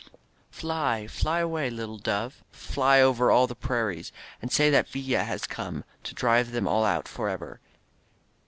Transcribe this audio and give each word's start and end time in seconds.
Fly, 0.49 1.05
fly 1.05 1.41
away, 1.41 1.69
little 1.69 1.99
dove. 1.99 2.43
Fly 2.51 3.01
over 3.01 3.29
all 3.29 3.45
the 3.45 3.53
prairies. 3.53 4.11
And 4.41 4.51
say 4.51 4.71
that 4.71 4.89
Villa 4.89 5.23
has 5.23 5.45
come 5.45 5.83
To 6.05 6.15
drive 6.15 6.53
them 6.53 6.67
all 6.67 6.83
out 6.85 7.07
forever. 7.07 7.59